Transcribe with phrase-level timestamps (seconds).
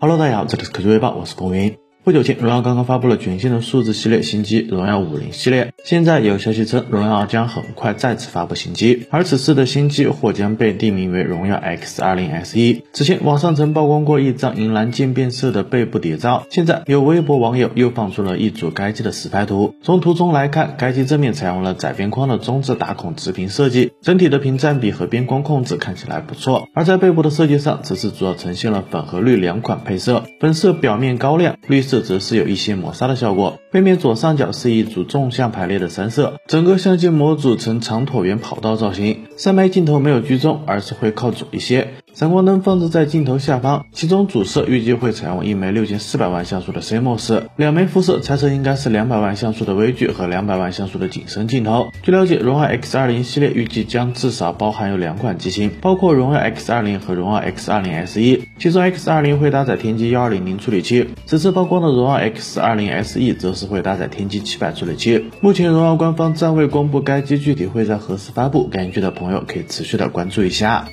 [0.00, 1.76] Hello，大家好，这里是科技微报，我是风云。
[2.08, 5.74] 不久前，荣耀刚刚发布了全新的数字系列新机荣耀五零系列。
[5.84, 12.80] 现在有消息称，荣耀将很快再次发布新机，而此次的新机或将被定名为荣耀 X 二零 SE。
[12.94, 19.74] 此前网上曾曝光过一张银蓝渐变色的背部谍照，现在有微博网友又放出了一组该机的实拍图。
[19.82, 26.68] 从图中来看，该机正面采用了窄边框的中置打孔直屏设计，整体的屏占比和边框控制看起来不错。
[26.74, 31.97] 而在背部的设计上，则是主要呈现了粉和绿两款配色，粉色表面高亮，绿色。
[32.00, 33.58] 则是有一些磨砂的效果。
[33.70, 39.26] 背面左上角是一组纵向排列的三色，整个相机模组呈长椭圆跑道造型。
[39.36, 41.94] 三枚镜头没有居中，而是会靠左一些。
[42.18, 51.92] 闪光灯放置在镜头下方，其中主摄预计会采用一枚六千四百万像素的 CMOS，两枚副摄猜测应该是两百万像素的微距和两百万像素的景深镜头。
[52.02, 65.26] 据了解，荣耀 X20 系列预计将至少包含有两款机型，包括荣耀 X20 和荣耀 X20 SE，其中 X20 会搭载天玑幺二零零处理器，此次曝光的荣耀 X20 SE 则是会搭载天玑七百处理器。
[65.40, 70.88] 目前荣耀官方暂未公布该机具体会在何时发布，感兴趣的朋友可以持续的关注一下。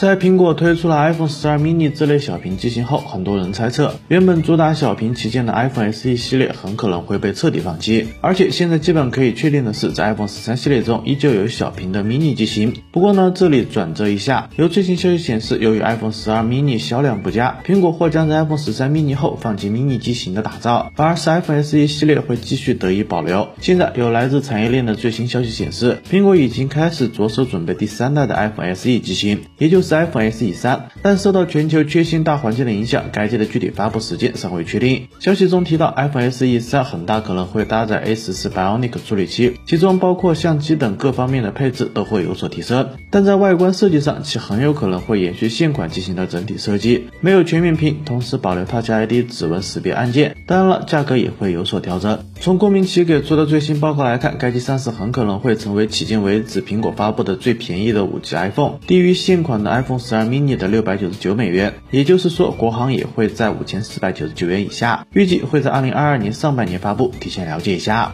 [0.00, 8.08] 在苹果推出了 iPhone 12 mini 这类小屏机型后，很多人猜测，原本主打小屏旗舰的 iPhone SE 系列很可能会被彻底放弃。
[8.22, 12.72] 而且现在基本可以确定的是，在 iPhone 13系列中依旧有小屏的 mini 机型。
[12.90, 23.46] 不过呢，这里转折一下，有最新消息显示，由于 iPhone 12 mini 销量不佳，苹果或将在 iPhone 13 mini 后放弃 mini 机型的打造，反而是 iPhone SE 系列会继续得以保留。
[23.60, 29.89] 现在有来自产业链的最新消息显示，苹果已经开始着手准备第三代的 iPhone SE 机型，也就是。
[29.94, 35.08] iPhone SE 三，但受到全球缺芯大环境的影响，该机的具体发布时间尚未确定。
[35.18, 42.90] 消息中提到，iPhone SE 三很大可能会搭载 A 十四 Bionic 处理器，其中包括相机等各方面的配置都会有所提升。
[43.10, 50.36] 但在外观设计上，其很有可能会延续现款机型的整体设计，没有全面屏，同时保留 Touch ID 指纹识别按键。
[50.46, 52.24] 当然了，价格也会有所调整。
[52.40, 68.12] 从郭明奇给出的最新报告来看，该机上市很可能会成为迄今为止苹果发布的最便宜的五 G iPhone，低于现款的 i iPhone 12 mini 的六百九十九美元，也就是说国行也会在五千四百九十九元以下，预计会在二零二二年上半年发布，提前了解一下。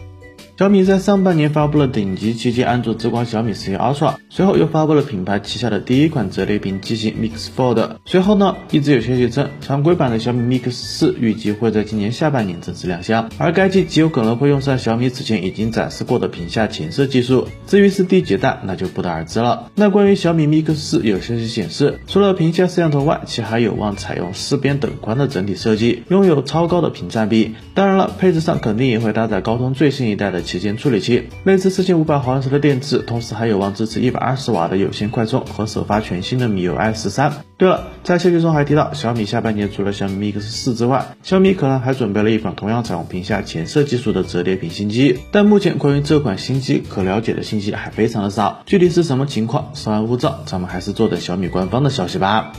[0.57, 7.97] 小米在上半年发布了顶级旗舰安卓之光小米十一 Ultra，随后又发布了品牌旗下的第一款折叠屏机型 Mix Fold。
[8.05, 17.47] 随后呢，一直有消息称，常规版的小米 Mix 四预计会在今年下半年正式亮相，而该机极有可能会用上小米此前已经展示过的屏下前摄技术。
[17.67, 19.69] 至于是第几代，那就不得而知了。
[19.75, 27.53] 那关于小米 Mix 四，有消息显示，除了屏下摄像头外，其还有望采用四边等宽的整体设计，拥有超高的屏占比。
[27.75, 30.41] 当然了，配置上肯定也会搭载高通最新一代的。
[30.47, 37.31] 旗舰处理器，内置四千五百毫安时的电池，同时还有望支持一百二十瓦的有线快充和首发全新的米 U I 十三。
[37.57, 45.19] 对了，在消息中还提到，小米下半年除了小米 Mix 四之外，小米可能还准备了一款同样采用屏下前摄技术的折叠屏新机。
[45.31, 52.53] 但目前关于这款新机可了解的信息还非常的少，具体是什么情况，稍安勿躁，咱们还是坐等小米官方的消息吧。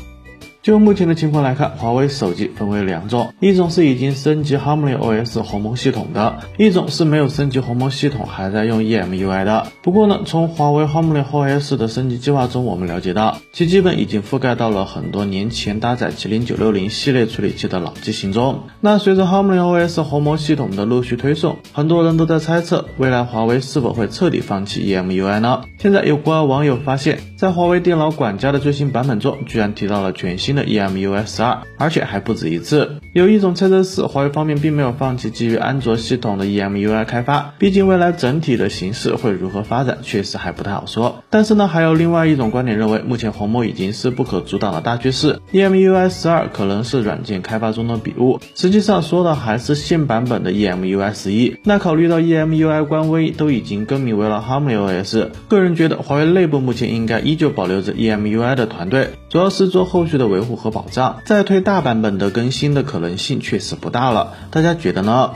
[0.69, 9.67] 就目前的情况来看，华为手机分为两种，一种是已经升级 HarmonyOS 鸿蒙系统的，一种是没有升级鸿蒙系统，还在用 EMUI 的。
[9.83, 18.65] 不过呢，从华为 HarmonyOS 的升级计划中，我们了解到，其基本已经覆盖到了很多年前搭载麒麟九六零系列处理器的老机型中。
[18.83, 25.63] 那随着 HarmonyOS 鸿蒙系统的陆续推送，很多人都在猜测，未来华为是否会彻底放弃 EMUI 呢？
[25.79, 30.58] 现在有国外网友发现，在华为电脑管家的最新版本中，居然提到了全新。
[30.65, 33.01] EMUI 十二，而且还不止一次。
[33.13, 41.25] 有一种猜测是，华为方面并没有放弃基于安卓系统的 EMUI 开发，毕竟未来整体的形势会如何发展，确实还不太好说。
[41.31, 51.57] 但是呢，还有另外一种观点认为，目前鸿蒙已经是不可阻挡的大趋势，EMUI 十二可能是软件开发中的笔误，实际上说的还是现版本的 EMUI 十一。
[51.65, 60.59] 那考虑到 EMUI 官微都已经更名为了 HarmonyOS，个人觉得华为内部目前应该依旧保留着 EMUI 的团队，主要是做后续的维护。
[60.59, 65.35] 和保障，再推大版本的更新的可能性确实不大了，大家觉得呢？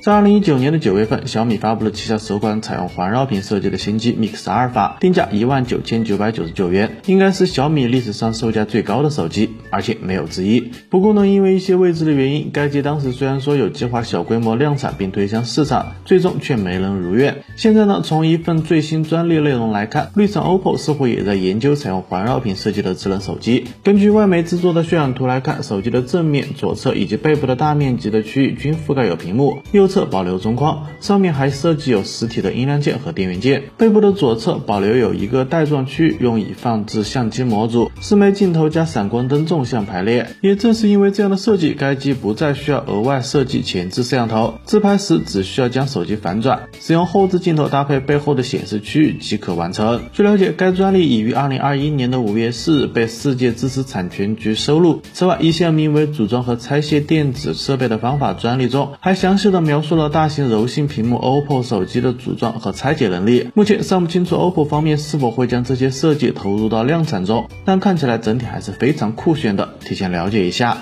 [0.00, 10.70] 在二零一九年的九月份，小米发布了旗下首款采用环绕屏设计的新机 Mix 阿尔法，定价一万九千九百九十九元，应该是小米历史上售价最高的手机，而且没有之一。
[10.88, 17.42] 不过呢，因为一些未知的原因，该机当时虽然说有计划小规模量产并推向市场，最终却没能如愿。
[17.56, 23.64] 现在呢，从一份最新专利内容来看，绿城 OPPO 似乎也在研究采用环绕屏设计的智能手机。
[23.82, 29.97] 根据外媒制作的渲染图来看，手机的正面、左侧以及背部的大面积的区域均覆盖有屏幕，右侧。
[29.98, 33.64] 侧保留中框，上面还设计有实体的音量键和电源键。
[33.76, 40.28] 背部的左侧保留有一个带状区域，用以放置相机模组、四枚镜头加闪光灯纵向排列。
[40.40, 50.02] 也正是因为这样的设计，该机不再需要额外设计前置摄像头，自拍时只需要将手机反转，使用后置镜头搭配背后的显示区域即可完成。
[50.12, 55.02] 据了解，该专利已于二零二一年的五月四日被世界知识产权局收录。
[55.12, 63.48] 此外，一项名为“组装和拆卸电子设备的方法”专利中，还详细的描描述了大型柔性屏幕 OPPO 手机的组装和拆解能力。
[63.54, 70.78] 目前尚不清楚 OPPO 方面是否会将这些设计投入到量产中，但看起来整体还是非常酷炫的，提前了解一下。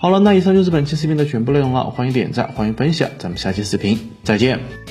[0.00, 4.87] 好了，那以上就是本期视频的全部内容了，欢迎点赞，欢迎分享，咱们下期视频再见。